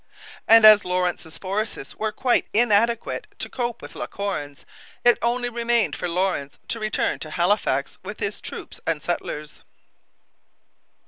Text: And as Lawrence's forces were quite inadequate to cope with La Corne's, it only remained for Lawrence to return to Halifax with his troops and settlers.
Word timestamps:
And 0.47 0.65
as 0.65 0.83
Lawrence's 0.83 1.37
forces 1.37 1.95
were 1.95 2.11
quite 2.11 2.47
inadequate 2.53 3.27
to 3.37 3.47
cope 3.47 3.83
with 3.83 3.93
La 3.93 4.07
Corne's, 4.07 4.65
it 5.03 5.19
only 5.21 5.47
remained 5.47 5.95
for 5.95 6.09
Lawrence 6.09 6.57
to 6.69 6.79
return 6.79 7.19
to 7.19 7.29
Halifax 7.29 7.99
with 8.01 8.19
his 8.19 8.41
troops 8.41 8.79
and 8.87 9.03
settlers. 9.03 9.61